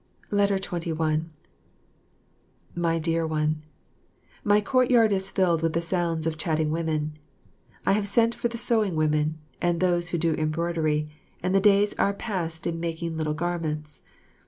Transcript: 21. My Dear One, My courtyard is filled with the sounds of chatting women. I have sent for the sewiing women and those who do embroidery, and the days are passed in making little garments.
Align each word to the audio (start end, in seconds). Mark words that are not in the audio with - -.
21. 0.29 1.29
My 2.75 2.97
Dear 2.97 3.27
One, 3.27 3.61
My 4.43 4.59
courtyard 4.59 5.13
is 5.13 5.29
filled 5.29 5.61
with 5.61 5.73
the 5.73 5.79
sounds 5.81 6.25
of 6.25 6.39
chatting 6.39 6.71
women. 6.71 7.19
I 7.85 7.91
have 7.91 8.07
sent 8.07 8.33
for 8.33 8.47
the 8.47 8.57
sewiing 8.57 8.95
women 8.95 9.37
and 9.61 9.79
those 9.79 10.09
who 10.09 10.17
do 10.17 10.33
embroidery, 10.33 11.07
and 11.43 11.53
the 11.53 11.61
days 11.61 11.93
are 11.99 12.13
passed 12.15 12.65
in 12.65 12.79
making 12.79 13.15
little 13.15 13.35
garments. 13.35 14.01